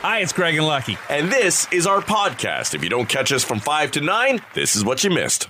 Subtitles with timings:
[0.00, 0.96] Hi, it's Greg and Lucky.
[1.10, 2.72] And this is our podcast.
[2.72, 5.48] If you don't catch us from 5 to 9, this is what you missed.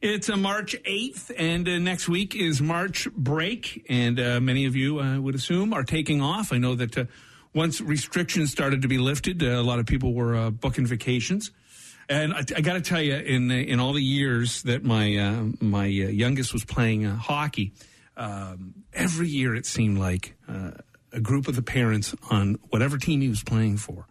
[0.00, 3.84] It's a March 8th, and uh, next week is March break.
[3.90, 6.50] And uh, many of you, I uh, would assume, are taking off.
[6.50, 7.04] I know that uh,
[7.52, 11.50] once restrictions started to be lifted, uh, a lot of people were uh, booking vacations.
[12.08, 15.86] And I, I got to tell you, in in all the years that my my
[15.86, 17.72] youngest was playing hockey,
[18.16, 20.34] um, every year it seemed like
[21.14, 24.06] a group of the parents on whatever team he was playing for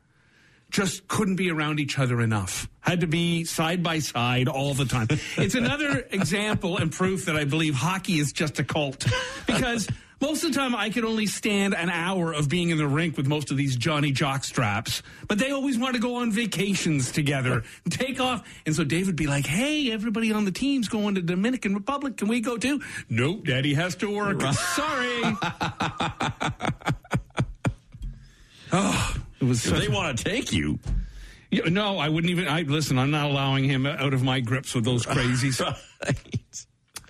[0.73, 2.67] just couldn't be around each other enough.
[2.81, 5.08] Had to be side by side all the time.
[5.38, 9.05] It's another example and proof that I believe hockey is just a cult.
[9.45, 9.88] Because
[10.20, 13.17] most of the time I could only stand an hour of being in the rink
[13.17, 17.11] with most of these Johnny Jock straps, but they always want to go on vacations
[17.11, 18.44] together and take off.
[18.66, 22.17] And so David would be like, hey, everybody on the team's going to Dominican Republic.
[22.17, 22.81] Can we go too?
[23.09, 24.41] Nope, daddy has to work.
[24.53, 25.22] Sorry.
[29.53, 30.80] was they want to take you.
[31.52, 32.48] no, I wouldn't even.
[32.48, 32.98] I listen.
[32.98, 35.59] I'm not allowing him out of my grips with those crazies.
[35.61, 36.66] right.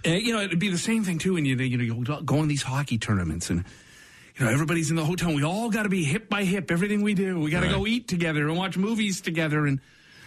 [0.05, 1.37] Uh, you know, it'd be the same thing too.
[1.37, 3.63] And you, you know, you go on these hockey tournaments, and
[4.35, 5.33] you know, everybody's in the hotel.
[5.33, 6.71] We all got to be hip by hip.
[6.71, 7.75] Everything we do, we got to right.
[7.75, 9.65] go eat together and watch movies together.
[9.65, 9.79] And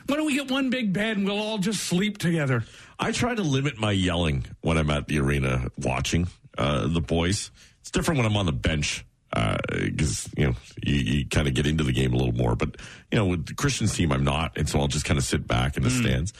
[0.06, 2.64] why don't we get one big bed and we'll all just sleep together?
[2.98, 7.50] I try to limit my yelling when I'm at the arena watching uh, the boys.
[7.80, 9.04] It's different when I'm on the bench
[9.68, 12.56] because uh, you know you, you kind of get into the game a little more.
[12.56, 12.76] But
[13.10, 15.46] you know, with the Christian's team, I'm not, and so I'll just kind of sit
[15.46, 16.00] back in the mm.
[16.00, 16.32] stands.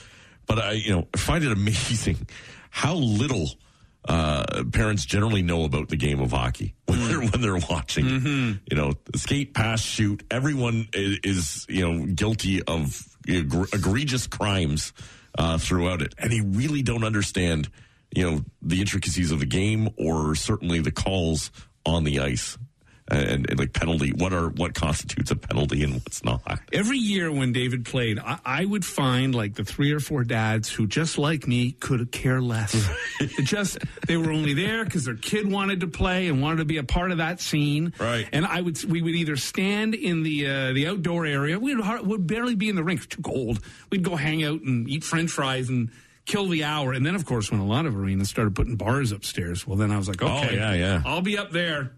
[0.45, 2.27] But I, you know, find it amazing
[2.69, 3.49] how little
[4.07, 8.05] uh, parents generally know about the game of hockey when they're when they're watching.
[8.05, 8.51] Mm-hmm.
[8.69, 10.23] You know, skate, pass, shoot.
[10.31, 14.93] Everyone is, is you know guilty of egregious crimes
[15.37, 17.69] uh, throughout it, and they really don't understand
[18.15, 21.51] you know the intricacies of the game or certainly the calls
[21.85, 22.57] on the ice
[23.09, 24.11] and, and, like penalty.
[24.11, 26.41] What are what constitutes a penalty and what's not?
[26.71, 30.69] Every year when David played, I, I would find like the three or four dads
[30.69, 32.87] who, just like me, could care less.
[33.43, 33.77] just
[34.07, 36.83] they were only there because their kid wanted to play and wanted to be a
[36.83, 37.93] part of that scene.
[37.99, 38.27] Right.
[38.31, 41.59] And I would we would either stand in the uh, the outdoor area.
[41.59, 43.07] We would, would barely be in the rink.
[43.07, 43.59] Too cold.
[43.91, 45.91] We'd go hang out and eat French fries and
[46.27, 46.93] kill the hour.
[46.93, 49.91] And then, of course, when a lot of arenas started putting bars upstairs, well, then
[49.91, 51.01] I was like, oh, okay, oh, yeah, yeah.
[51.05, 51.93] I'll be up there.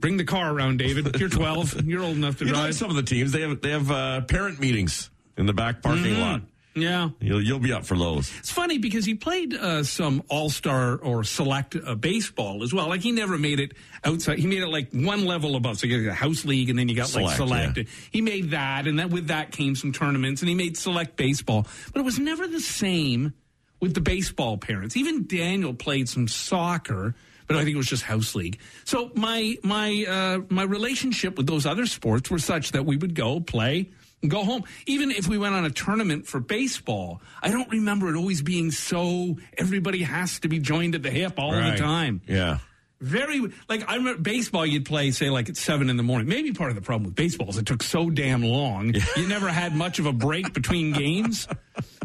[0.00, 1.20] Bring the car around, David.
[1.20, 1.84] You're 12.
[1.86, 2.66] You're old enough to you drive.
[2.66, 5.82] Know, some of the teams they have they have uh, parent meetings in the back
[5.82, 6.20] parking mm-hmm.
[6.20, 6.42] lot.
[6.74, 8.32] Yeah, you'll you'll be up for those.
[8.38, 12.88] It's funny because he played uh, some all star or select uh, baseball as well.
[12.88, 13.72] Like he never made it
[14.04, 14.38] outside.
[14.38, 15.78] He made it like one level above.
[15.78, 17.76] So you got a house league, and then you got select, like select.
[17.76, 17.84] Yeah.
[18.12, 21.66] He made that, and then with that came some tournaments, and he made select baseball.
[21.92, 23.34] But it was never the same
[23.80, 24.96] with the baseball parents.
[24.96, 27.16] Even Daniel played some soccer
[27.50, 28.60] but I think it was just house league.
[28.84, 33.16] So my my uh, my relationship with those other sports were such that we would
[33.16, 33.88] go play
[34.22, 34.62] and go home.
[34.86, 38.70] Even if we went on a tournament for baseball, I don't remember it always being
[38.70, 41.72] so everybody has to be joined at the hip all right.
[41.72, 42.20] the time.
[42.28, 42.58] Yeah.
[43.00, 44.64] Very like I remember baseball.
[44.64, 46.28] You'd play say like at seven in the morning.
[46.28, 48.94] Maybe part of the problem with baseball is it took so damn long.
[49.16, 51.48] you never had much of a break between games.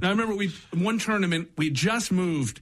[0.02, 2.60] Now I remember we one tournament we just moved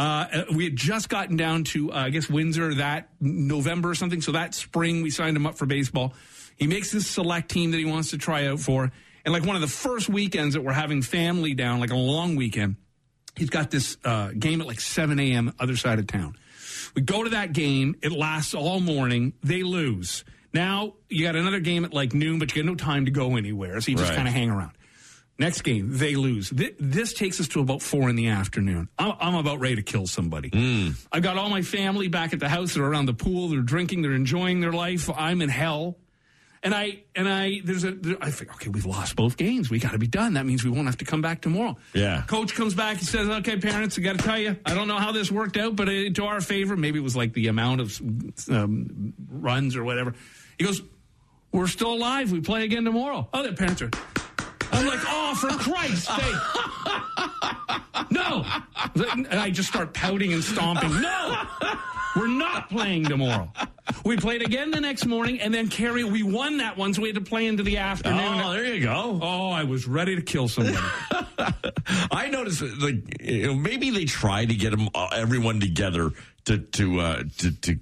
[0.00, 4.22] uh, we had just gotten down to, uh, I guess, Windsor that November or something.
[4.22, 6.14] So that spring, we signed him up for baseball.
[6.56, 8.90] He makes this select team that he wants to try out for.
[9.26, 12.36] And like one of the first weekends that we're having family down, like a long
[12.36, 12.76] weekend,
[13.36, 15.52] he's got this uh, game at like 7 a.m.
[15.60, 16.34] other side of town.
[16.94, 17.94] We go to that game.
[18.00, 19.34] It lasts all morning.
[19.42, 20.24] They lose.
[20.54, 23.36] Now you got another game at like noon, but you got no time to go
[23.36, 23.78] anywhere.
[23.82, 24.16] So you just right.
[24.16, 24.72] kind of hang around.
[25.40, 26.50] Next game, they lose.
[26.50, 28.90] This takes us to about four in the afternoon.
[28.98, 30.50] I'm about ready to kill somebody.
[30.50, 31.02] Mm.
[31.10, 32.74] I've got all my family back at the house.
[32.74, 33.48] They're around the pool.
[33.48, 34.02] They're drinking.
[34.02, 35.08] They're enjoying their life.
[35.08, 35.96] I'm in hell.
[36.62, 39.78] And I and I there's a there, I think okay we've lost both games we
[39.78, 42.54] got to be done that means we won't have to come back tomorrow yeah coach
[42.54, 45.10] comes back he says okay parents I got to tell you I don't know how
[45.10, 47.98] this worked out but it, to our favor maybe it was like the amount of
[48.50, 50.12] um, runs or whatever
[50.58, 50.82] he goes
[51.50, 53.90] we're still alive we play again tomorrow oh their parents are
[54.72, 56.34] I'm like, oh, for Christ's sake.
[58.10, 58.44] No.
[59.06, 60.90] And I just start pouting and stomping.
[61.00, 61.42] No.
[62.16, 63.52] We're not playing tomorrow.
[64.04, 67.08] We played again the next morning, and then Carrie, we won that one, so we
[67.08, 68.40] had to play into the afternoon.
[68.42, 69.18] Oh, there you go.
[69.22, 70.76] Oh, I was ready to kill someone.
[72.10, 76.10] I noticed, like, you know, maybe they try to get them, uh, everyone together
[76.46, 77.78] to to, uh, to to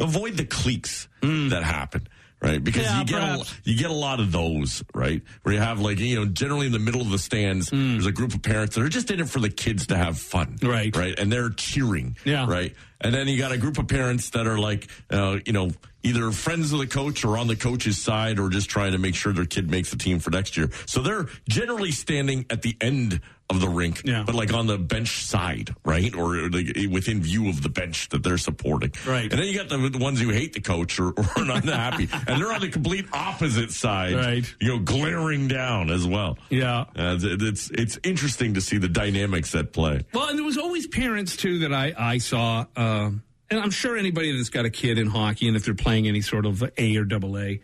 [0.00, 1.50] avoid the cliques mm.
[1.50, 2.08] that happen
[2.40, 2.62] right?
[2.62, 5.22] Because yeah, you get a, you get a lot of those, right?
[5.42, 7.92] Where you have like you know generally in the middle of the stands, mm.
[7.92, 10.18] there's a group of parents that are just in it for the kids to have
[10.18, 10.94] fun, right?
[10.94, 12.74] Right, and they're cheering, yeah, right.
[13.00, 15.70] And then you got a group of parents that are like, uh, you know,
[16.02, 19.14] either friends of the coach or on the coach's side or just trying to make
[19.14, 20.70] sure their kid makes the team for next year.
[20.86, 23.20] So they're generally standing at the end
[23.50, 24.24] of the rink, Yeah.
[24.26, 26.14] but like on the bench side, right?
[26.14, 28.92] Or like within view of the bench that they're supporting.
[29.06, 29.22] Right.
[29.32, 31.64] And then you got the, the ones who hate the coach or, or are not
[31.64, 32.08] happy.
[32.26, 34.54] and they're on the complete opposite side, Right.
[34.60, 36.36] you know, glaring down as well.
[36.50, 36.80] Yeah.
[36.94, 40.04] Uh, it's- it's, interesting to see the dynamics at play.
[40.12, 43.10] Well, and there was always parents too that I I saw, uh,
[43.50, 46.20] and I'm sure anybody that's got a kid in hockey, and if they're playing any
[46.20, 47.60] sort of A or double A,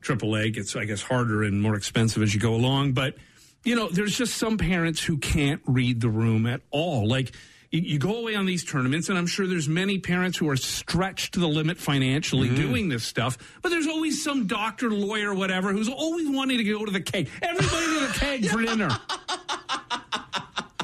[0.00, 2.92] triple A, gets I guess harder and more expensive as you go along.
[2.92, 3.16] But
[3.66, 7.08] you know, there's just some parents who can't read the room at all.
[7.08, 7.34] Like
[7.70, 11.34] you, go away on these tournaments, and I'm sure there's many parents who are stretched
[11.34, 12.56] to the limit financially mm-hmm.
[12.56, 13.36] doing this stuff.
[13.62, 17.28] But there's always some doctor, lawyer, whatever, who's always wanting to go to the keg.
[17.42, 18.88] Everybody to the keg for dinner.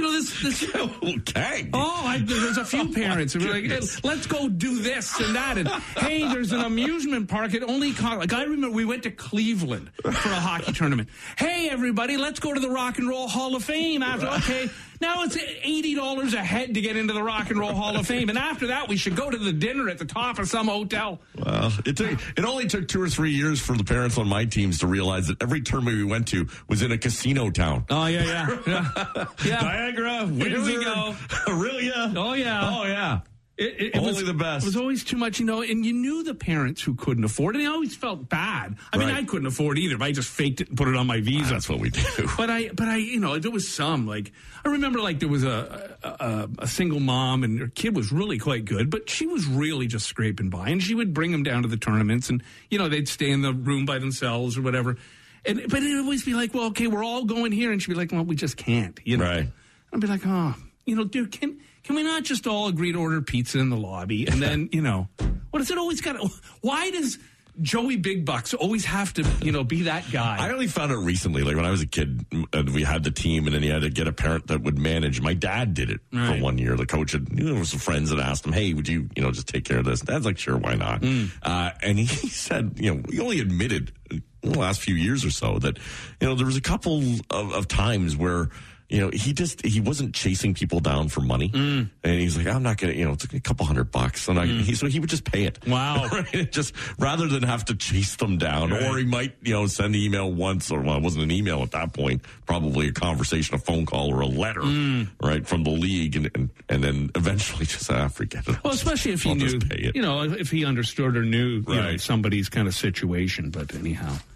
[0.02, 1.70] You know this this Okay.
[1.72, 5.20] Oh, I, there's a few oh, parents who are like, hey, let's go do this
[5.20, 5.58] and that.
[5.58, 7.54] And hey, there's an amusement park.
[7.54, 11.08] It only cost, like, I remember we went to Cleveland for a hockey tournament.
[11.38, 14.69] Hey, everybody, let's go to the Rock and Roll Hall of Fame after, okay.
[15.02, 18.28] Now it's $80 a head to get into the Rock and Roll Hall of Fame.
[18.28, 21.19] And after that, we should go to the dinner at the top of some hotel.
[21.37, 24.44] Well, it took, it only took two or three years for the parents on my
[24.44, 27.84] teams to realize that every tournament we went to was in a casino town.
[27.90, 28.58] Oh, yeah, yeah.
[28.64, 29.26] Yeah.
[29.44, 29.60] yeah.
[29.60, 31.16] Niagara, Here we go.
[31.48, 32.16] Orillia.
[32.16, 32.60] Oh, yeah.
[32.72, 33.20] Oh, yeah.
[33.62, 34.64] It, it, it Only was, the best.
[34.64, 37.55] It was always too much, you know, and you knew the parents who couldn't afford
[37.55, 37.61] it.
[37.61, 38.76] And I always felt bad.
[38.93, 41.06] I mean, I couldn't afford either, but I just faked it and put it on
[41.06, 41.55] my visa.
[41.55, 42.00] That's what we do.
[42.37, 44.32] But I, but I, you know, there was some like
[44.64, 48.11] I remember like there was a a, a a single mom and her kid was
[48.11, 51.43] really quite good, but she was really just scraping by, and she would bring them
[51.43, 54.62] down to the tournaments, and you know they'd stay in the room by themselves or
[54.62, 54.97] whatever.
[55.44, 57.97] And but it'd always be like, well, okay, we're all going here, and she'd be
[57.97, 59.25] like, well, we just can't, you know.
[59.25, 59.49] Right.
[59.93, 60.55] I'd be like, oh,
[60.87, 63.76] you know, dude, can can we not just all agree to order pizza in the
[63.76, 65.08] lobby, and then you know,
[65.50, 66.12] what does it always got?
[66.14, 66.29] to
[66.61, 67.19] Why does
[67.61, 70.38] Joey Big Bucks always have to, you know, be that guy?
[70.40, 71.43] I only found out recently.
[71.43, 72.25] Like when I was a kid,
[72.55, 74.79] and we had the team, and then you had to get a parent that would
[74.79, 75.20] manage.
[75.20, 76.38] My dad did it Right.
[76.38, 76.76] for one year.
[76.76, 79.31] The coach had, you know, some friends that asked him, "Hey, would you, you know,
[79.32, 81.05] just take care of this?" Dad's like, "Sure, why not?"
[81.43, 85.31] Uh, and he said, you know, he only admitted in the last few years or
[85.31, 85.76] so that,
[86.23, 88.49] you know, there was a couple of, of times where.
[88.93, 92.62] You know, he just he wasn't chasing people down for money, and he's like, "I'm
[92.62, 95.00] not gonna," you know, it's like a couple hundred bucks, and I, he, so he
[95.00, 95.67] would just pay it.
[95.67, 96.09] Wow.
[96.12, 96.53] right?
[96.53, 98.83] Just rather than have to chase them down, Right.
[98.83, 101.62] or he might, you know, send an email once, or well, it wasn't an email
[101.62, 105.09] at that point, probably a conversation, a phone call, or a letter, Mm.
[105.23, 108.62] right, from the league, and and, and then eventually just ah, forget it.
[108.62, 109.97] Well, especially if he I'll knew, just pay it.
[109.97, 113.49] you know, if he understood or knew you know, somebody's kind of situation.
[113.49, 114.19] But anyhow,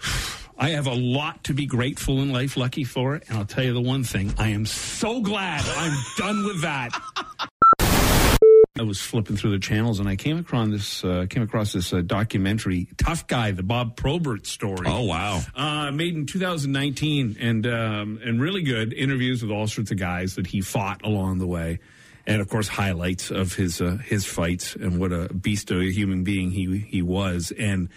[0.62, 3.24] I have a lot to be grateful in life, lucky for it.
[3.28, 6.90] And I'll tell you the one thing: I am so glad I'm done with that.
[8.78, 11.92] I was flipping through the channels and I came across this uh, came across this
[11.94, 14.86] uh, documentary, "Tough Guy," the Bob Probert story.
[14.86, 19.90] Oh wow, Uh, made in 2019, and um, and really good interviews with all sorts
[19.90, 21.78] of guys that he fought along the way,
[22.26, 25.90] and of course highlights of his uh, his fights and what a beast of a
[25.90, 27.88] human being he he was, and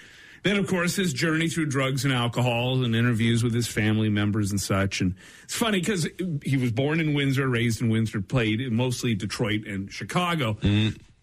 [0.44, 4.52] then of course his journey through drugs and alcohol and interviews with his family members
[4.52, 5.02] and such.
[5.02, 6.08] And it's funny because
[6.44, 10.58] he was born in Windsor, raised in Windsor, played in mostly Detroit and Chicago.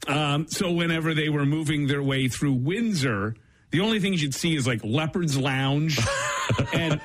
[0.08, 3.36] Um, so whenever they were moving their way through Windsor,
[3.70, 5.98] the only things you'd see is like Leopard's Lounge
[6.72, 7.00] and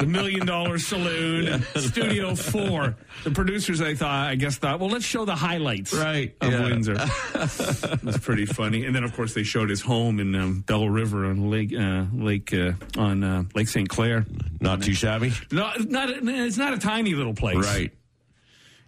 [0.00, 2.96] the Million Dollar Saloon, and Studio Four.
[3.24, 6.64] The producers, I thought, I guess, thought, well, let's show the highlights Right, of yeah.
[6.64, 6.94] Windsor.
[7.34, 8.84] it was pretty funny.
[8.84, 12.04] And then, of course, they showed his home in um, Belle River on Lake uh,
[12.12, 13.88] Lake uh, on uh, Lake St.
[13.88, 14.24] Clair.
[14.60, 17.92] not too shabby, No, not it's not a tiny little place, right?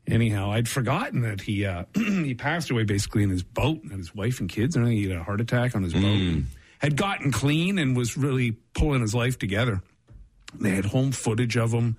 [0.08, 4.14] anyhow, I'd forgotten that he uh, he passed away basically in his boat and his
[4.14, 4.76] wife and kids.
[4.76, 6.42] I think he had a heart attack on his boat.
[6.78, 9.82] Had gotten clean and was really pulling his life together.
[10.58, 11.96] They had home footage of him,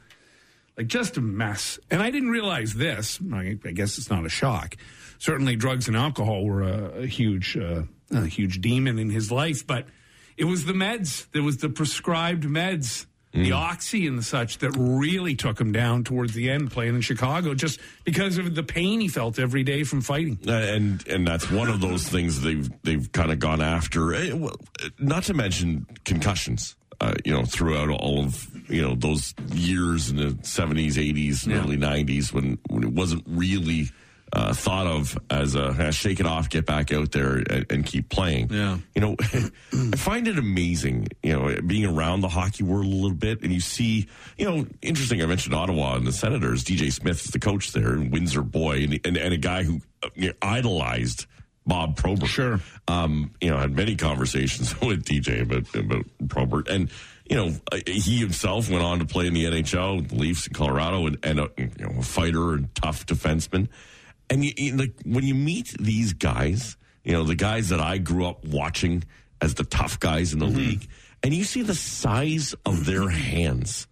[0.77, 1.79] like just a mess.
[1.89, 3.19] And I didn't realize this.
[3.33, 4.75] I, I guess it's not a shock.
[5.19, 9.65] Certainly, drugs and alcohol were a, a huge, uh, a huge demon in his life,
[9.67, 9.85] but
[10.37, 11.29] it was the meds.
[11.31, 16.03] There was the prescribed meds, the oxy and the such that really took him down
[16.03, 19.83] towards the end playing in Chicago, just because of the pain he felt every day
[19.83, 20.37] from fighting.
[20.45, 24.13] Uh, and and that's one of those things they've they've kind of gone after.
[24.13, 26.75] Eh, eh, Not to mention concussions.
[27.01, 31.55] Uh, you know, throughout all of you know those years in the seventies, eighties, and
[31.55, 31.61] Yeah.
[31.63, 33.89] early nineties, when when it wasn't really
[34.33, 37.85] uh, thought of as a eh, shake it off, get back out there, and, and
[37.85, 38.49] keep playing.
[38.49, 38.77] Yeah.
[38.95, 39.15] You know,
[39.73, 43.51] I find it amazing, you know, being around the hockey world a little bit and
[43.51, 45.21] you see, you know, interesting.
[45.21, 46.63] I mentioned Ottawa and the Senators.
[46.63, 49.81] DJ Smith is the coach there, and Windsor boy, and, and, and a guy who
[50.03, 51.25] uh, you know, idolized
[51.65, 52.29] Bob Probert.
[52.29, 52.59] Sure.
[52.87, 56.89] Um, you know, I had many conversations with DJ about about Probert, and
[57.29, 60.53] you know, uh, he himself went on to play in the NHL, the Leafs in
[60.53, 63.69] Colorado, and, and a, you know, a fighter and tough defenseman.
[64.29, 67.99] And you, you, like when you meet these guys, you know, the guys that I
[67.99, 69.03] grew up watching
[69.41, 70.87] as the tough guys in the league,
[71.23, 73.87] and you see the size of their hands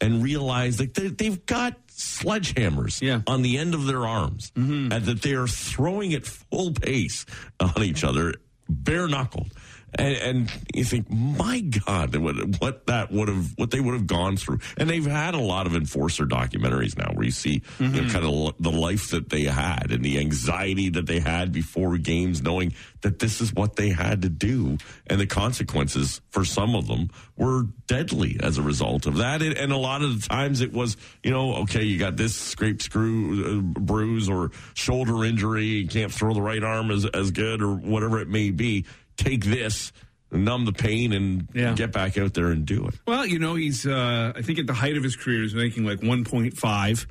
[0.00, 3.20] and realize like they, they've got sledgehammers Yeah.
[3.26, 4.92] on the end of their arms mm-hmm.
[4.92, 7.24] and that they are throwing at full pace
[7.60, 8.34] on each other,
[8.68, 9.52] bare knuckled.
[9.94, 14.06] And, and you think, my God, what, what that would have, what they would have
[14.06, 14.60] gone through.
[14.78, 18.24] And they've had a lot of enforcer documentaries now where you see you know, kind
[18.24, 22.72] of the life that they had and the anxiety that they had before games, knowing
[23.02, 24.78] that this is what they had to do.
[25.06, 29.42] And the consequences for some of them were deadly as a result of that.
[29.42, 32.34] And, and a lot of the times it was, you know, okay, you got this
[32.34, 37.30] scrape screw uh, bruise or shoulder injury, you can't throw the right arm as, as
[37.30, 38.84] good or whatever it may be.
[39.22, 39.92] Take this,
[40.30, 41.74] numb the pain, and Yeah.
[41.74, 42.94] get back out there and do it.
[43.06, 45.84] Well, you know, he's, uh, I think at the height of his career, he's making
[45.84, 47.06] like 1.5.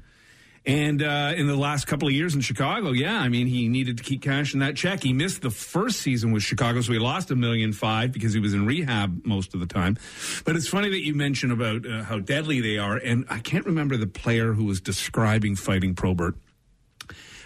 [0.63, 3.97] And uh, in the last couple of years in Chicago, yeah, I mean, he needed
[3.97, 5.01] to keep cashing that check.
[5.01, 8.39] He missed the first season with Chicago, so he lost a million five because he
[8.39, 9.97] was in rehab most of the time.
[10.45, 12.97] But it's funny that you mention about uh, how deadly they are.
[12.97, 16.35] And I can't remember the player who was describing fighting Probert.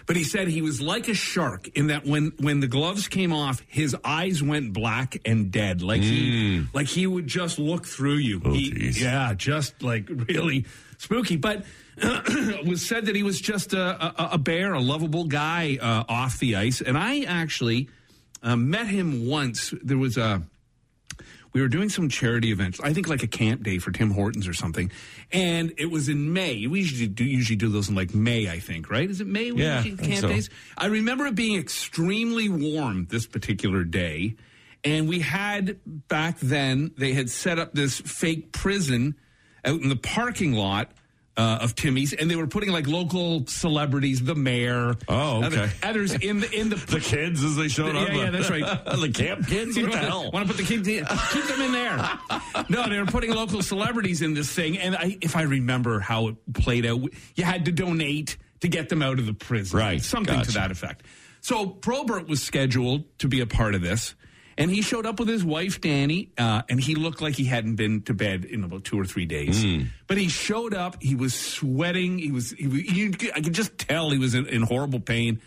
[0.06, 3.32] But he said he was like a shark in that when when the gloves came
[3.32, 8.18] off, his eyes went black and dead, like he like he would just look through
[8.18, 8.38] you.
[8.40, 10.64] He- yeah, just like really
[10.98, 11.36] spooky.
[11.36, 11.64] But
[11.96, 16.04] it was said that he was just a, a, a bear, a lovable guy uh,
[16.08, 16.80] off the ice.
[16.80, 17.88] And I actually
[18.42, 19.74] uh, met him once.
[19.82, 20.42] There was a
[21.56, 22.78] we were doing some charity events.
[22.80, 24.90] I think like a camp day for Tim Hortons or something,
[25.32, 26.66] and it was in May.
[26.66, 28.90] We usually do usually do those in like May, I think.
[28.90, 29.08] Right?
[29.08, 29.52] Is it May?
[29.52, 30.28] we Yeah, usually camp so.
[30.28, 30.50] days.
[30.76, 34.36] I remember it being extremely warm this particular day,
[34.84, 39.14] and we had back then they had set up this fake prison
[39.64, 40.92] out in the parking lot.
[41.38, 45.72] Uh, of Timmy's, and they were putting like local celebrities, the mayor, Oh, other- okay.
[45.82, 48.08] others in the in the The kids as they showed Yeah, up.
[48.14, 48.62] yeah, that's right.
[48.86, 49.76] the camp kids?
[49.78, 50.30] What the hell?
[50.32, 51.04] Want to put the kids in?
[51.32, 52.18] Keep them in there.
[52.70, 56.28] No, they were putting local celebrities in this thing, and I, if I remember how
[56.28, 57.00] it played out,
[57.34, 60.52] you had to donate to get them out of the prison, Right, Something gotcha.
[60.52, 61.04] to that effect.
[61.42, 64.14] So Probert was scheduled to be a part of this.
[64.58, 67.76] And he showed up with his wife, Danny, uh, and he looked like he hadn't
[67.76, 69.62] been to bed in about two or three days.
[69.62, 69.82] Hmm.
[70.06, 70.96] But he showed up.
[71.02, 72.18] He was sweating.
[72.18, 75.40] He was, he you, I could just tell he was in, in horrible pain.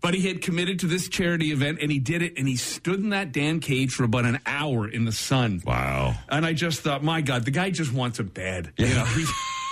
[0.00, 2.34] But he had committed to this charity event and he did it.
[2.38, 5.62] And he stood in that damn cage for about an hour in the sun.
[5.64, 6.14] Wow.
[6.28, 8.72] And I just thought, my God, the guy just wants a bed.
[8.76, 9.24] You know, he-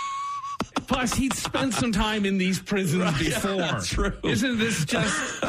[0.75, 3.57] Plus, he'd spent some time in these prisons before.
[3.57, 4.13] that's true.
[4.25, 5.45] Isn't this just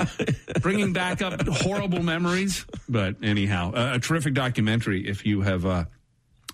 [0.62, 2.65] bringing back up horrible memories?
[2.88, 5.08] But anyhow, a, a terrific documentary.
[5.08, 5.86] If you have uh,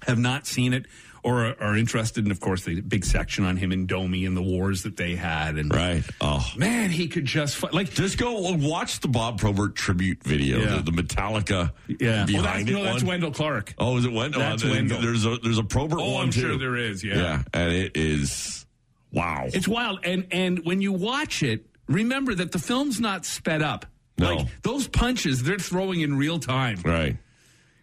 [0.07, 0.85] have not seen it
[1.23, 4.35] or are, are interested, in, of course, the big section on him and Domi and
[4.37, 6.03] the wars that they had, and Right.
[6.21, 6.45] Oh.
[6.57, 7.73] man, he could just fight.
[7.73, 10.77] like Just go watch the Bob Probert tribute video, Yeah.
[10.81, 12.23] the, the Metallica yeah.
[12.23, 13.07] Oh, behind well, that's, it no, that's one.
[13.09, 13.73] Wendel Clark.
[13.77, 14.41] Oh, is it Wendel?
[14.41, 15.01] Oh, that's Oh, Wendel.
[15.01, 16.41] There's a there's a Probert Oh, one I'm too.
[16.41, 17.03] sure there is.
[17.03, 17.15] Yeah.
[17.15, 18.65] Yeah, and it is
[19.11, 19.47] wow.
[19.53, 19.99] It's wild.
[20.03, 23.85] And and when you watch it, remember that the film's not sped up.
[24.17, 24.35] No.
[24.35, 26.79] Like those punches, they're throwing in real time.
[26.83, 27.17] right.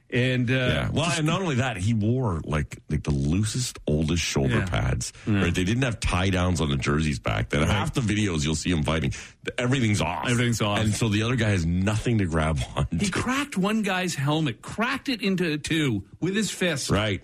[0.09, 0.91] And uh, Yeah.
[0.93, 4.67] Well, and not only that, he wore like like the loosest, oldest shoulder Yeah.
[4.67, 5.13] pads.
[5.27, 5.53] Right.
[5.53, 7.67] They didn't have tie downs on the jerseys back then.
[7.67, 9.13] Half the videos you'll see him fighting,
[9.59, 10.29] everything's off.
[10.29, 10.79] Everything's off.
[10.79, 12.87] And so the other guy has nothing to grab on.
[12.99, 16.89] he cracked one guy's helmet, cracked it into two with his fist.
[16.91, 17.21] Right.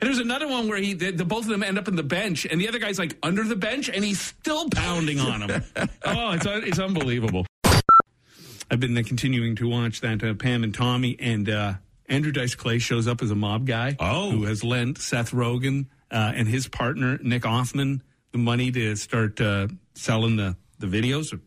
[0.00, 2.02] And there's another one where he the, the both of them end up in the
[2.02, 5.62] bench, and the other guy's like under the bench, and he's still pounding on him.
[6.04, 7.46] oh, it's it's unbelievable.
[8.70, 11.74] I've been uh, continuing to watch that uh, Pam and Tommy, and uh,
[12.08, 14.30] Andrew Dice Clay shows up as a mob guy Oh.
[14.30, 18.00] who has lent Seth Rogen uh, and his partner Nick Offerman
[18.32, 21.40] the money to start uh, selling the the videos or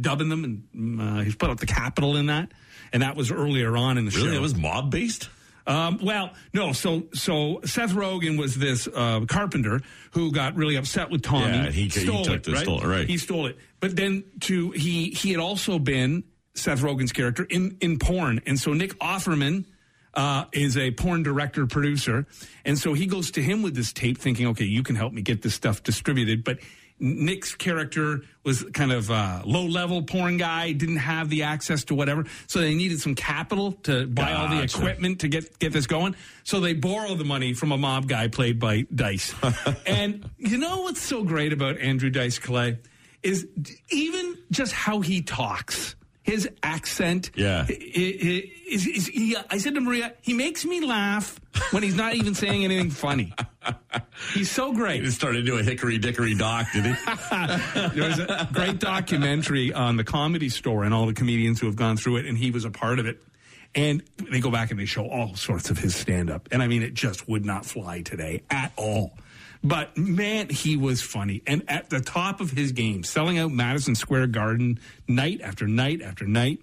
[0.00, 2.50] dubbing them, and uh, he's put up the capital in that,
[2.92, 4.34] and that was earlier on in the Really, show.
[4.36, 5.28] it was mob based.
[5.66, 6.72] Um, well, no.
[6.72, 9.80] So, so Seth Rogen was this uh, carpenter
[10.12, 11.52] who got really upset with Tommy.
[11.58, 12.62] Yeah, he- he stole took it, the- right?
[12.62, 13.06] stole it, right.
[13.06, 13.58] He stole it.
[13.78, 16.24] But then to he he had also been
[16.54, 19.66] Seth Rogen's character in in porn, and so Nick Offerman.
[20.20, 22.26] Uh, is a porn director producer,
[22.66, 25.22] and so he goes to him with this tape, thinking, "Okay, you can help me
[25.22, 26.58] get this stuff distributed." But
[26.98, 31.94] Nick's character was kind of uh, low level porn guy, didn't have the access to
[31.94, 35.86] whatever, so they needed some capital to buy all the equipment to get get this
[35.86, 36.14] going.
[36.44, 39.34] So they borrow the money from a mob guy played by Dice.
[39.86, 42.78] and you know what's so great about Andrew Dice Clay
[43.22, 43.48] is
[43.90, 45.96] even just how he talks.
[46.30, 47.66] His accent, Yeah.
[47.68, 51.40] i- i- is, is, he, I said to Maria, he makes me laugh
[51.72, 53.32] when he's not even saying anything funny.
[54.34, 55.02] He's so great.
[55.02, 56.92] He started to do a hickory dickory dock, did he?
[57.94, 61.76] There was a great documentary on the comedy store and all the comedians who have
[61.76, 63.22] gone through it, and he was a part of it.
[63.74, 66.48] And they go back and they show all sorts of his stand up.
[66.52, 69.12] And I mean, it just would not fly today at all.
[69.62, 71.42] But man, he was funny.
[71.46, 76.00] And at the top of his game, selling out Madison Square Garden night after night
[76.02, 76.60] after night.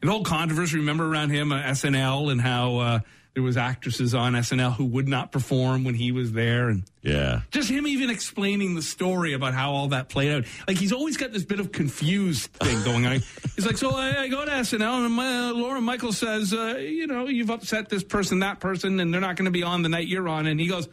[0.00, 3.00] And the whole controversy, remember around him, uh, SNL, and how uh,
[3.34, 6.68] there was actresses on SNL who would not perform when he was there.
[6.68, 7.42] And Yeah.
[7.50, 10.44] just him even explaining the story about how all that played out.
[10.66, 13.20] Like he's always got this bit of confused thing going on.
[13.56, 16.76] He's like, so I, I go to SNL and my, uh, Lorne Michael says, uh,
[16.78, 19.82] you know, you've upset this person, that person, and they're not going to be on
[19.82, 20.46] the night you're on.
[20.46, 20.88] And he goes,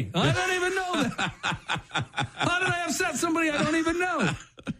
[0.00, 0.18] who?
[0.18, 1.32] I don't even know that.
[2.34, 4.30] How did I upset somebody I don't even know?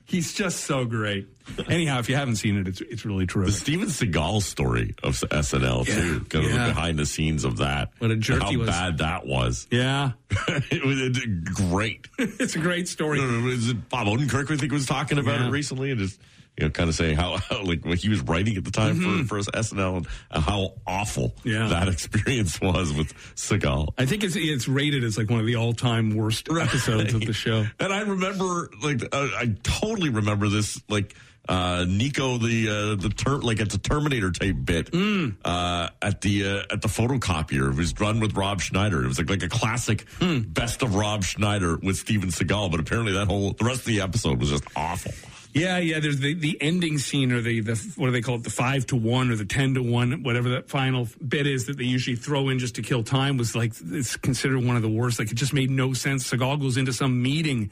[0.04, 1.26] He's just so great.
[1.69, 3.47] Anyhow, if you haven't seen it, it's it's really true.
[3.47, 3.52] The.
[3.52, 7.90] Steven Seagal story of SNL Yeah, too, kind of the behind the scenes of that.
[7.99, 8.69] What a jerk How he was.
[8.69, 9.66] bad that was.
[9.71, 12.07] Yeah, it was it- great.
[12.19, 13.21] it's a great story.
[13.42, 14.50] was it Bob Odenkirk?
[14.52, 15.49] I think was talking about Yeah.
[15.49, 16.21] it recently, and just
[16.59, 19.01] you know, kind of saying how, how like what he was writing at the time
[19.27, 21.49] for for SNL and how awful Mm-hmm.
[21.49, 21.69] Yeah.
[21.69, 23.89] that experience was with Seagal.
[23.99, 27.21] I think it's it's rated as like one of the all time worst episodes of
[27.25, 27.65] the show.
[27.81, 31.15] And I remember, like, uh, I totally remember this, like,
[31.49, 35.35] uh, Nico, the uh, the term, like it's a Terminator type bit Mm.
[35.45, 37.71] uh, at the uh, at the photocopier.
[37.73, 39.03] It was run with Rob Schneider.
[39.03, 40.41] It was like like a classic Hmm.
[40.41, 42.71] best of Rob Schneider with Steven Seagal.
[42.71, 45.13] But apparently, that whole the rest of the episode was just awful.
[45.53, 46.01] Yeah, yeah.
[46.01, 48.87] There's the, the ending scene, or the, the what do they call it, the five
[48.87, 52.17] to one or the ten to one, whatever that final bit is that they usually
[52.17, 53.37] throw in just to kill time.
[53.37, 55.19] Was like it's considered one of the worst.
[55.19, 56.31] Like it just made no sense.
[56.31, 57.71] Seagal goes into some meeting,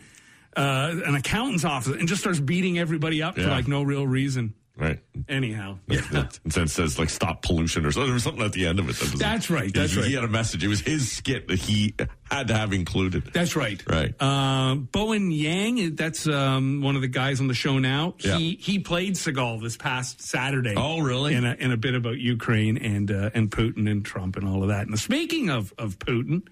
[0.57, 4.55] uh, an accountant's office, and just starts beating everybody up for like no real reason.
[4.77, 4.99] Right.
[5.29, 8.07] Anyhow, Instead it says like stop pollution or something.
[8.07, 8.97] There was something at the end of it.
[8.97, 10.11] That was, That's right, He- that's he, right.
[10.13, 10.65] had a message.
[10.65, 11.95] It was his skit that he
[12.31, 13.25] had to have included.
[13.35, 13.83] That's right.
[13.87, 14.15] Right.
[14.19, 18.15] Uh, Bowen Yang, that's um, one of the guys on the show now.
[18.21, 18.39] Yeah.
[18.39, 20.75] He he played Seagal this past Saturday.
[20.77, 21.35] Oh, really?
[21.35, 24.63] In a, in a bit about Ukraine and uh, and Putin and Trump and all
[24.63, 24.87] of that.
[24.87, 26.43] And speaking of of Putin,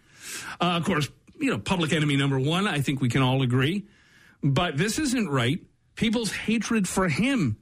[0.61, 1.09] uh, of course,
[1.41, 2.67] you know, public enemy number one.
[2.67, 3.87] I think we can all agree.
[4.43, 5.61] But this isn't right.
[5.95, 7.57] People's hatred for him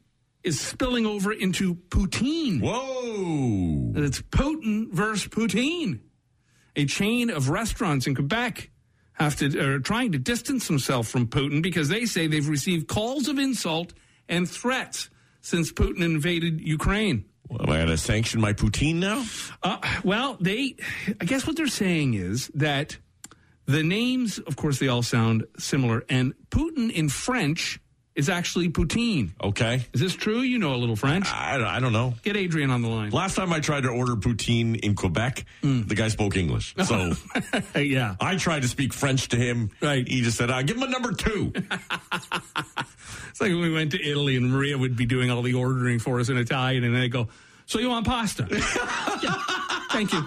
[0.47, 2.61] is spilling over into Putin.
[2.63, 3.93] Whoa.
[4.01, 6.01] It's Putin versus Poutine.
[6.77, 8.71] A chain of restaurants in Quebec
[9.15, 13.27] have to are trying to distance themselves from Putin because they say they've received calls
[13.29, 13.93] of insult
[14.29, 17.25] and threats since Putin invaded Ukraine.
[17.51, 19.25] Am I going to sanction my poutine now?
[19.63, 20.77] Uh, well, they,
[21.21, 22.99] I guess what they're saying is that
[23.67, 27.81] the names, of course, they all sound similar, and Putin in French
[28.17, 29.31] is actually Poutine.
[29.43, 29.85] Okay.
[29.93, 30.41] Is this true?
[30.41, 31.31] You know a little French.
[31.31, 32.15] I, I don't know.
[32.23, 33.11] Get Adrian on the line.
[33.11, 36.75] Last time I tried to order poutine in Quebec, the guy spoke English.
[36.85, 37.13] So
[37.77, 38.17] yeah.
[38.21, 39.71] I tried to speak French to him.
[39.81, 40.07] Right.
[40.09, 41.53] He just said, uh, give him a number two.
[43.37, 45.99] It's like when we went to Italy and Maria would be doing all the ordering
[45.99, 47.29] for us in Italian, and they go,
[47.67, 49.35] "So you want pasta?" yeah,
[49.91, 50.27] thank you.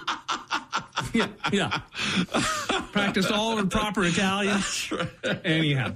[1.12, 1.80] Yeah, yeah.
[2.92, 4.60] Practiced all in proper Italian.
[5.44, 5.94] Anyhow.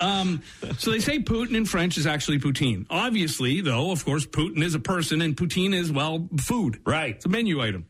[0.00, 0.42] Um,
[0.78, 2.86] so they say Putin in French is actually poutine.
[2.88, 6.80] Obviously, though, of course, Putin is a person and poutine is, well, food.
[6.86, 7.16] Right.
[7.16, 7.86] It's a menu item.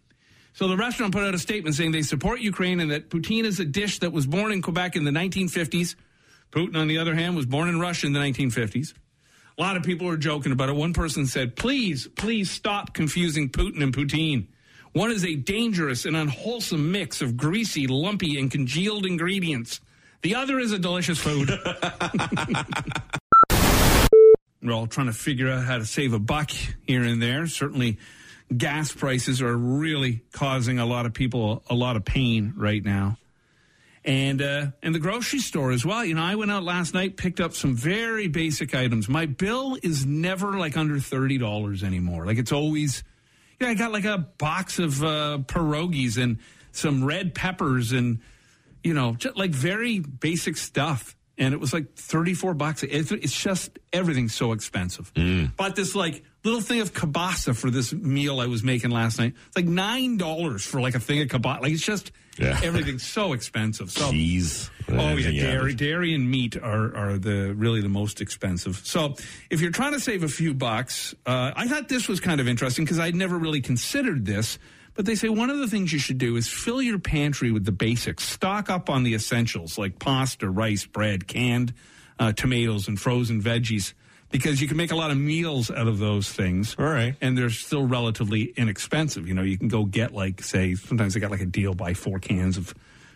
[0.54, 3.60] So the restaurant put out a statement saying they support Ukraine and that poutine is
[3.60, 5.94] a dish that was born in Quebec in the 1950s.
[6.50, 8.94] Putin, on the other hand, was born in Russia in the 1950s.
[9.58, 10.76] A lot of people are joking about it.
[10.76, 14.46] One person said, please, please stop confusing Putin and poutine.
[14.92, 19.80] One is a dangerous and unwholesome mix of greasy, lumpy, and congealed ingredients.
[20.22, 21.48] The other is a delicious food.
[24.62, 27.46] We're all trying to figure out how to save a buck here and there.
[27.46, 27.98] Certainly,
[28.56, 33.18] gas prices are really causing a lot of people a lot of pain right now.
[34.04, 36.04] And uh, and the grocery store as well.
[36.04, 39.08] You know, I went out last night, picked up some very basic items.
[39.08, 42.26] My bill is never like under thirty dollars anymore.
[42.26, 43.04] Like it's always,
[43.60, 43.68] yeah.
[43.68, 46.38] I got like a box of uh, pierogies and
[46.72, 48.20] some red peppers and
[48.84, 51.14] you know, just like very basic stuff.
[51.40, 52.82] And it was like 34 bucks.
[52.82, 55.12] It's, it's just everything's so expensive.
[55.56, 59.34] Bought this like little thing of kielbasa for this meal I was making last night.
[59.46, 61.60] It's like $9 for like a thing of kielbasa.
[61.62, 62.58] Like it's just Yeah.
[62.64, 63.90] everything's so expensive.
[63.92, 64.68] So Cheese.
[64.88, 68.80] Oh yeah, dairy, dairy and meat are are the really the most expensive.
[68.84, 69.14] So
[69.50, 72.48] if you're trying to save a few bucks, uh, I thought this was kind of
[72.48, 74.58] interesting because I'd never really considered this.
[74.98, 77.64] But they say one of the things you should do is fill your pantry with
[77.64, 78.24] the basics.
[78.24, 81.72] Stock up on the essentials like pasta, rice, bread, canned
[82.18, 83.92] uh, tomatoes, and frozen veggies
[84.32, 86.74] because you can make a lot of meals out of those things.
[86.80, 87.14] All right.
[87.20, 89.28] And they're still relatively inexpensive.
[89.28, 91.94] You know, you can go get like, say, sometimes they got like a deal buy
[91.94, 92.74] four cans of,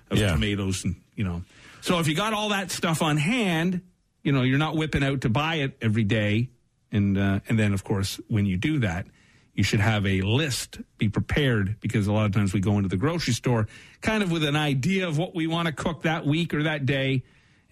[0.08, 0.30] of Yeah.
[0.34, 1.42] tomatoes and, you know.
[1.80, 3.80] So if you got all that stuff on hand,
[4.22, 6.48] you know, you're not whipping out to buy it every day.
[6.92, 9.08] And, uh, and then, of course, when you do that,
[9.54, 12.88] you should have a list, be prepared, because a lot of times we go into
[12.88, 13.68] the grocery store
[14.00, 16.86] kind of with an idea of what we want to cook that week or that
[16.86, 17.22] day,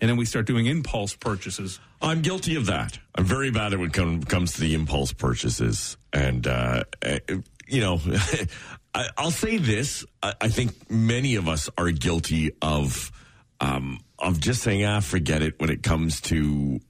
[0.01, 1.81] and then we start doing impulse purchases.
[2.03, 2.99] I'm guilty of that.
[3.14, 5.97] I'm very bad at when it come, comes to the impulse purchases.
[6.12, 7.19] And, uh, uh,
[7.66, 8.01] you know,
[8.95, 10.05] I, I'll say this.
[10.23, 13.12] I, I think many of us are guilty of,
[13.61, 16.81] um, of just saying, ah, forget it when it comes to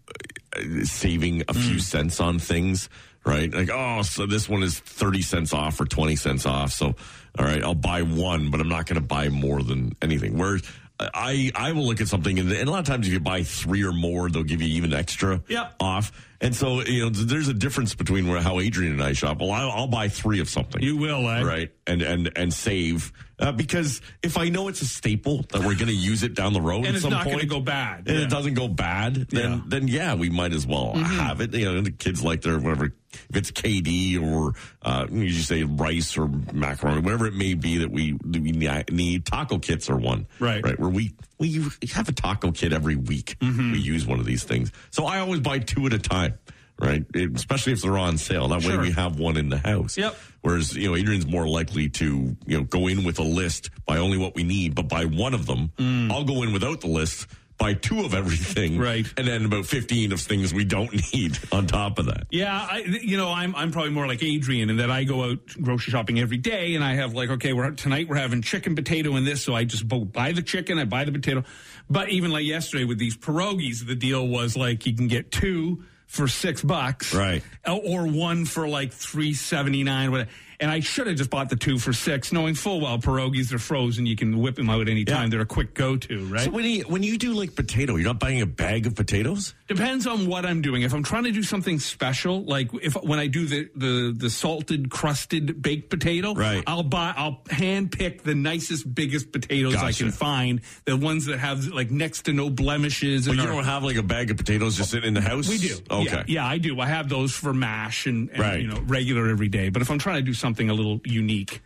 [0.57, 2.89] uh, saving a few cents on things,
[3.25, 3.53] right?
[3.53, 6.73] Like, oh, so this one is 30 cents off or 20 cents off.
[6.73, 6.95] So,
[7.39, 10.37] all right, I'll buy one, but I'm not going to buy more than anything.
[10.39, 10.63] Whereas
[10.99, 13.43] I, I will look at something, and, and a lot of times if you buy
[13.43, 15.75] three or more, they'll give you even extra Yep.
[15.81, 16.13] off.
[16.43, 19.41] And so, you know, there's a difference between where, how Adrian and I shop.
[19.41, 20.83] Well, I'll, I'll buy three of something.
[20.83, 21.43] You will, eh?
[21.43, 21.71] Right.
[21.87, 23.13] And, and, and save.
[23.39, 26.53] Uh, because if I know it's a staple that we're going to use it down
[26.55, 28.09] the road And at it's some not going to go bad.
[28.09, 28.25] and Yeah.
[28.25, 29.57] it doesn't go bad, then Yeah.
[29.57, 29.69] Mm-hmm.
[29.69, 31.53] then yeah, we might as well have it.
[31.55, 32.93] You know, the kids like their whatever
[33.29, 37.91] if it's KD or uh, you say rice or macaroni, whatever it may be that
[37.91, 39.27] we that we need.
[39.27, 40.63] Taco kits are one, Right.
[40.65, 43.37] Right, where we we have a taco kit every week.
[43.41, 43.73] Mm-hmm.
[43.73, 46.30] We use one of these things, so I always buy two at a time.
[46.79, 48.49] Right, It- especially if they're on sale.
[48.49, 49.99] That way we have one in the house.
[49.99, 50.17] Yep.
[50.41, 53.99] Whereas, you know, Adrian's more likely to, you know, go in with a list, buy
[53.99, 55.71] only what we need, but buy one of them.
[56.11, 57.27] I'll go in without the list,
[57.59, 58.79] buy two of everything.
[58.79, 58.83] Mm.
[58.83, 59.07] Right.
[59.19, 62.29] And then about 15 of things we don't need on top of that.
[62.31, 65.41] Yeah, I, you know, I'm I'm probably more like Adrian in that I go out
[65.61, 69.17] grocery shopping every day, and I have like, okay, we're tonight we're having chicken, potato,
[69.17, 71.45] and this, so I just buy the chicken, I buy the potato.
[71.91, 75.85] But even like yesterday with these pierogies, the deal was like you can get two
[76.11, 77.43] for six bucks, Right.
[77.67, 80.31] Or one for like three seventy nine, whatever.
[80.61, 83.59] And I should have just bought the two for six, knowing full well pierogies are
[83.59, 84.05] frozen.
[84.05, 85.25] You can whip them out any time.
[85.25, 85.29] Yeah.
[85.31, 86.43] They're a quick go to, right?
[86.45, 89.55] So when you, when you do like potato, you're not buying a bag of potatoes?
[89.69, 90.83] Depends on what I'm doing.
[90.83, 94.29] If I'm trying to do something special, like if when I do the the, the
[94.29, 96.63] salted crusted baked potato, Right.
[96.67, 101.39] I'll buy I'll hand pick the nicest, biggest potatoes I can find, the ones that
[101.39, 103.25] have like next to no blemishes.
[103.27, 105.49] But and you don't have like a bag of potatoes just sitting in the house?
[105.49, 105.77] we do.
[105.91, 106.05] Okay.
[106.05, 106.79] Yeah, yeah, I do.
[106.81, 108.61] I have those for mash and, and Right.
[108.61, 109.71] you know regular every day.
[109.71, 111.61] But if I'm trying to do something a little unique,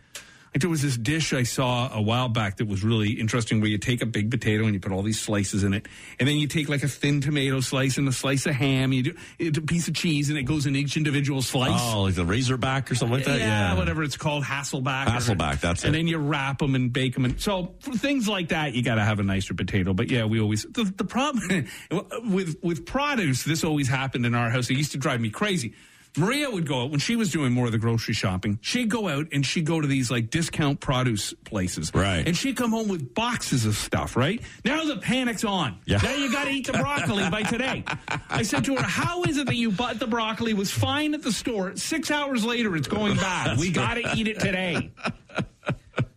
[0.53, 3.69] like there was this dish I saw a while back that was really interesting, where
[3.69, 5.85] you take a big potato and you put all these slices in it,
[6.17, 9.03] and then you take like a thin tomato slice and a slice of ham, you
[9.03, 11.81] do a piece of cheese, and it goes in each individual slice.
[11.93, 13.39] Oh, like the Razorback or something like that?
[13.39, 15.07] Yeah, whatever it's called, Hasselback.
[15.07, 15.99] or- Hasselback, that's And it.
[15.99, 17.25] And then you wrap them and bake them.
[17.25, 19.93] And so for things like that, you got to have a nicer potato.
[19.93, 21.67] But yeah, we always the, the problem
[22.31, 23.43] with with produce.
[23.43, 24.69] This always happened in our house.
[24.69, 25.73] It used to drive me crazy.
[26.17, 28.59] Maria would go out when she was doing more of the grocery shopping.
[28.61, 31.91] She'd go out and she'd go to these like discount produce places.
[31.93, 32.25] Right.
[32.25, 34.41] And she'd come home with boxes of stuff, right?
[34.63, 35.79] Now the panic's on.
[35.85, 35.97] Yeah.
[35.97, 37.83] Now you got to eat the broccoli by today.
[38.29, 41.21] I said to her, How is it that you bought the broccoli, was fine at
[41.21, 41.75] the store?
[41.75, 43.57] Six hours later, it's going bad.
[43.57, 44.91] we got to eat it today.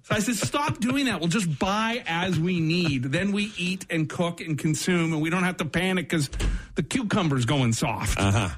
[0.04, 1.20] So I said, Stop doing that.
[1.20, 3.04] We'll just buy as we need.
[3.04, 6.30] Then we eat and cook and consume, and we don't have to panic because
[6.76, 8.18] the cucumber's going soft.
[8.18, 8.48] Uh huh.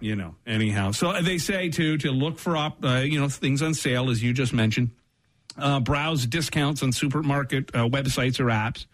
[0.00, 0.92] You know, anyhow.
[0.92, 4.22] So they say to to look for op, uh, you know things on sale as
[4.22, 4.90] you just mentioned.
[5.58, 8.86] Uh, browse discounts on supermarket uh, websites or apps,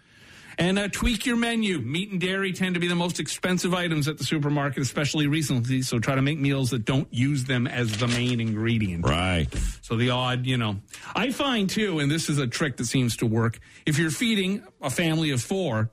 [0.58, 1.78] and uh, tweak your menu.
[1.78, 5.82] Meat and dairy tend to be the most expensive items at the supermarket, especially recently.
[5.82, 9.06] So try to make meals that don't use them as the main ingredient.
[9.06, 9.46] Right.
[9.82, 10.76] So the odd, you know,
[11.14, 13.60] I find too, and this is a trick that seems to work.
[13.84, 15.90] If you're feeding a family of four,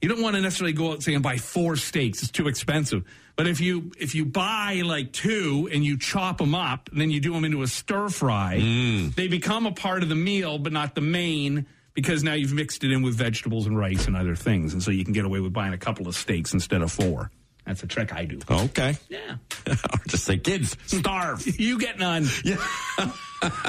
[0.00, 3.04] you don't want to necessarily go out say and buy four steaks; it's too expensive.
[3.36, 7.10] But if you if you buy like two and you chop them up, and then
[7.10, 9.14] you do them into a stir fry, mm.
[9.14, 11.66] they become a part of the meal, but not the main.
[11.92, 14.90] Because now you've mixed it in with vegetables and rice and other things, and so
[14.90, 17.30] you can get away with buying a couple of steaks instead of four.
[17.66, 18.38] That's a trick I do.
[18.48, 18.96] Okay.
[19.08, 19.36] Yeah.
[19.66, 21.44] or just say, kids, starve.
[21.58, 22.26] You get none.
[22.44, 22.56] Yeah.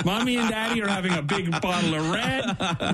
[0.05, 2.45] Mommy and Daddy are having a big bottle of red,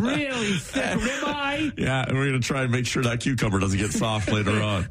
[0.02, 1.78] really thick ribeye.
[1.78, 4.62] Yeah, and we're going to try and make sure that cucumber doesn't get soft later
[4.62, 4.88] on.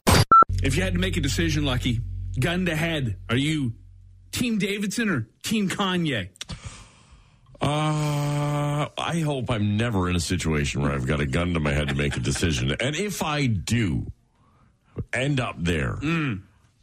[0.63, 2.01] If you had to make a decision, Lucky,
[2.39, 3.75] gun to head, are you
[4.31, 6.29] Team Davidson or Team Kanye?
[7.61, 11.61] Uh, I I hope I'm never in a situation where I've got a gun to
[11.61, 12.75] my head to make a decision.
[12.81, 14.11] And if I do
[15.13, 15.99] end up there,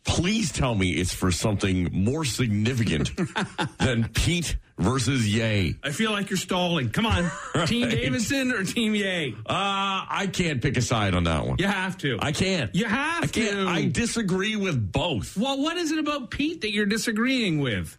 [0.10, 3.12] please tell me it's for something more significant
[3.80, 5.76] than Pete versus Yay.
[5.84, 6.90] I feel like you're stalling.
[6.90, 7.30] Come on.
[7.68, 9.34] Team Davidson or Team Yay?
[9.46, 11.58] Uh, I can't pick a side on that one.
[11.60, 12.18] You have to.
[12.22, 12.74] I can't.
[12.74, 13.52] You have I can't.
[13.52, 13.68] to.
[13.68, 15.38] I disagree with both.
[15.38, 17.96] well, what is it about Pete that you're disagreeing with?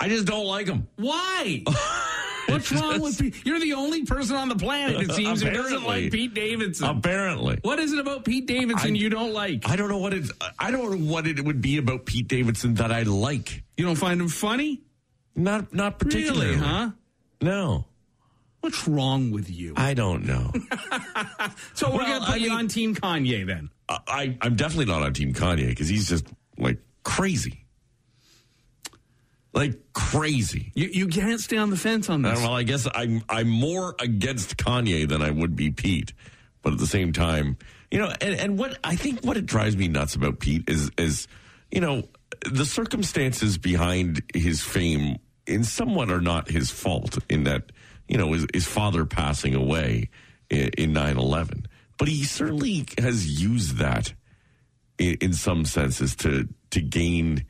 [0.00, 0.88] I just don't like him.
[0.96, 1.62] Why?
[2.46, 3.34] What's wrong with Pete?
[3.44, 6.88] You're the only person on the planet, it seems, who doesn't like Pete Davidson.
[6.88, 7.58] Apparently.
[7.62, 9.68] what is it about Pete Davidson I- you don't like?
[9.68, 10.30] I don't know what it.
[10.58, 13.62] I don't know what it would be about Pete Davidson that I like.
[13.76, 14.82] You don't find him funny?
[15.36, 16.46] Not not particularly.
[16.50, 16.90] Really, huh?
[17.40, 17.86] No,
[18.60, 19.74] What's wrong with you?
[19.76, 20.50] I don't know.
[21.74, 23.68] So we're going to put I you mean- on Team Kanye then.
[23.88, 26.26] I I'm definitely not on Team Kanye because he's just
[26.56, 27.63] like crazy,
[29.54, 30.72] like crazy.
[30.74, 32.40] You, you can't stay on the fence on Uh, this.
[32.40, 36.12] well, I guess I'm I'm more against Kanye than I would be Pete,
[36.62, 37.56] but at the same time,
[37.90, 40.90] you know, and, and what I think what it drives me nuts about Pete is
[40.98, 41.28] is
[41.70, 42.02] you know
[42.50, 47.70] the circumstances behind his fame in somewhat are not his fault in that
[48.08, 50.08] you know his, his father passing away
[50.50, 54.12] in, in 9-11 but he certainly has used that
[54.98, 57.44] in, in some senses to to gain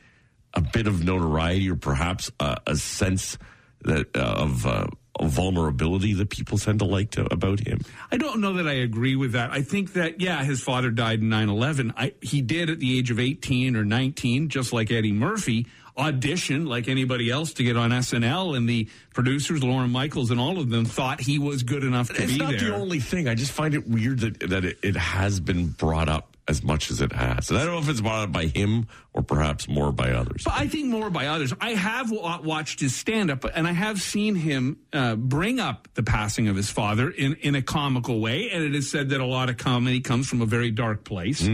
[0.55, 3.39] a bit of notoriety or perhaps a, a sense
[3.83, 4.87] that uh, of, uh,
[5.23, 7.81] vulnerability that people tend to like to, about him.
[8.11, 9.51] I don't know that I agree with that.
[9.51, 11.95] I think that, yeah, his father died in 9 11.
[12.21, 16.89] He did at the age of 18 or 19, just like Eddie Murphy, audition like
[16.89, 18.57] anybody else to get on SNL.
[18.57, 22.23] And the producers, Lorne Michaels and all of them, thought he was good enough to
[22.23, 23.29] It's be not the only thing.
[23.29, 26.91] I just find it weird that that it, it has been brought up as much
[26.91, 29.67] as it has, and I don't know if it's brought up by him or perhaps
[29.69, 30.43] more by others.
[30.45, 31.55] But I think more by others.
[31.61, 36.03] I have watched his stand up, and I have seen him uh, bring up the
[36.03, 38.51] passing of his father in, in a comical way.
[38.51, 41.47] And it is said that a lot of comedy comes from a very dark place.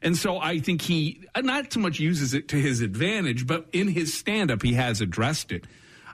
[0.00, 3.66] And so I think he uh, not so much uses it to his advantage, but
[3.72, 5.64] in his stand up, he has addressed it.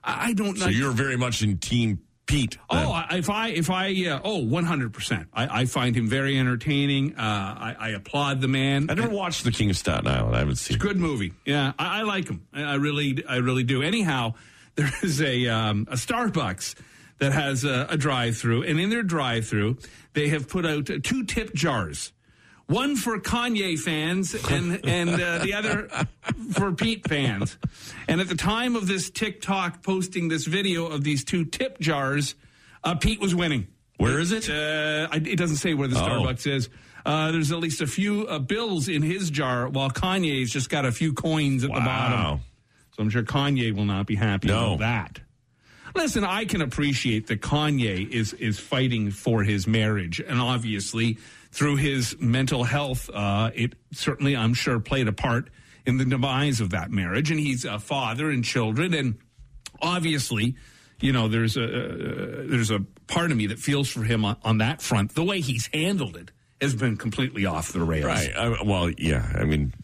[0.02, 0.64] I I don't know.
[0.64, 2.56] So you're very much in Team Pete.
[2.70, 6.38] Oh, I- if I if I uh, oh one hundred percent, I find him very
[6.38, 7.16] entertaining.
[7.16, 8.88] Uh, I, I applaud the man.
[8.90, 10.34] I never watched The King of Staten Island.
[10.34, 10.74] I haven't seen.
[10.74, 10.76] it.
[10.76, 11.32] It's a good movie.
[11.44, 12.46] Yeah, I, I like him.
[12.54, 13.82] I, really, I really do.
[13.82, 14.34] Anyhow,
[14.76, 16.74] there is a um, a Starbucks
[17.18, 19.76] that has a, a drive-through, and in their drive-through,
[20.14, 22.12] they have put out two tip jars.
[22.66, 25.88] One for Kanye fans and and uh, the other
[26.52, 27.58] for Pete fans.
[28.08, 32.34] And at the time of this TikTok posting this video of these two tip jars,
[32.82, 33.66] uh, Pete was winning.
[33.98, 34.48] Where is it?
[34.48, 36.02] Uh, I- it doesn't say where the Oh.
[36.06, 36.68] Starbucks is.
[37.04, 40.86] Uh, there's at least a few uh, bills in his jar, while Kanye's just got
[40.86, 41.84] a few coins at the Wow.
[41.84, 42.40] bottom.
[42.96, 44.74] So I'm sure Kanye will not be happy No.
[44.74, 45.20] about that.
[45.94, 51.18] Listen, I can appreciate that Kanye is is fighting for his marriage, and obviously
[51.54, 55.50] through his mental health, uh, it certainly, I'm sure, played a part
[55.86, 57.30] in the demise of that marriage.
[57.30, 59.18] And he's a father and children, and
[59.80, 60.56] obviously,
[61.00, 64.36] you know, there's a uh, there's a part of me that feels for him on,
[64.42, 65.14] on that front.
[65.14, 68.04] The way he's handled it has been completely off the rails.
[68.04, 68.34] Right.
[68.34, 69.30] I, well, yeah.
[69.36, 69.72] I mean,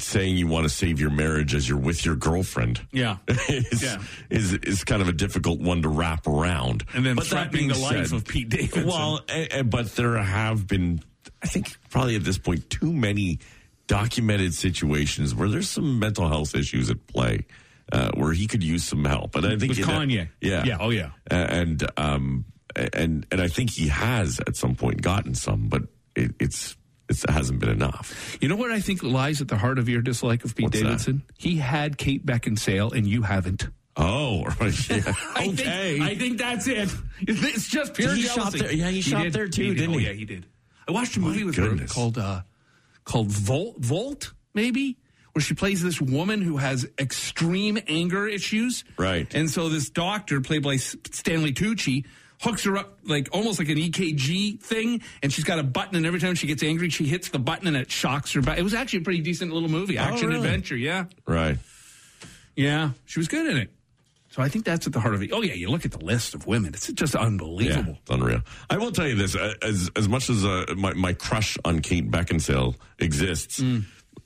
[0.00, 2.80] saying you want to save your marriage as you're with your girlfriend.
[2.92, 3.16] Yeah.
[3.48, 4.02] is, Yeah.
[4.30, 6.84] is is kind of a difficult one to wrap around.
[6.94, 8.86] And then But threatening the life said- of Pete Davidson.
[8.86, 11.00] Well, and, and- but there have been,
[11.42, 13.38] I think, probably at this point, too many
[13.86, 17.46] documented situations where there's some mental health issues at play.
[17.92, 20.28] Uh, where he could use some help, and I think With it- Kanye.
[20.40, 21.10] yeah, Yeah, oh, yeah.
[21.30, 25.82] and um, and and I think he has at some point gotten some, but
[26.16, 26.76] it, it's,
[27.08, 28.36] it hasn't been enough.
[28.40, 30.78] You know what I think lies at the heart of your dislike of Pete What's
[30.78, 30.84] that?
[30.84, 31.22] Davidson?
[31.38, 33.68] He had Kate Beckinsale and you haven't.
[33.96, 34.96] Oh, right, yeah.
[35.34, 36.02] I think.
[36.02, 36.90] I think that's it.
[37.20, 39.32] It's just pure He shot there- yeah, he shot did.
[39.32, 39.78] there too, did.
[39.78, 40.06] didn't oh, he?
[40.06, 40.46] yeah, he did.
[40.88, 42.42] I watched a movie with her called uh,
[43.04, 44.98] called Volt, Volt, maybe,
[45.32, 48.84] where she plays this woman who has extreme anger issues.
[48.96, 49.32] Right.
[49.34, 52.04] And so this doctor, played by Stanley Tucci,
[52.40, 56.04] hooks her up like almost like an EKG thing, and she's got a button, and
[56.06, 58.58] every time she gets angry, she hits the button, and it shocks her back.
[58.58, 60.40] It was actually a pretty decent little movie, action really?
[60.46, 60.76] adventure.
[60.76, 61.06] Yeah.
[61.26, 61.56] right.
[62.54, 63.70] Yeah, she was good in it.
[64.30, 65.30] So I think that's at the heart of it.
[65.32, 67.96] Oh yeah, you look at the list of women; it's just Yeah, unbelievable.
[68.02, 68.40] it's unreal.
[68.68, 71.80] I will tell you this: uh, as as much as uh, my my crush on
[71.80, 73.84] Kate Beckinsale exists, Mm.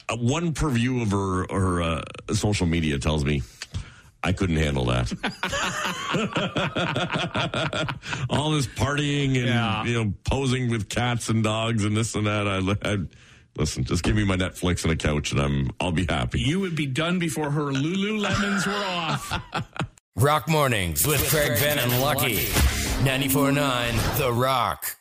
[0.08, 2.02] uh, one purview of her her uh,
[2.34, 3.42] social media tells me
[4.22, 5.10] I couldn't handle that.
[8.30, 9.84] All this partying and Yeah.
[9.84, 12.46] you know posing with cats and dogs and this and that.
[12.46, 12.58] I,
[12.90, 12.98] I
[13.56, 13.84] listen.
[13.84, 16.40] Just give me my Netflix and a couch, and I'm I'll be happy.
[16.40, 19.40] You would be done before her Lululemons were off.
[20.16, 22.36] Rock Mornings with Craig Ben and Lucky.
[23.04, 24.96] 94.9 The Rock.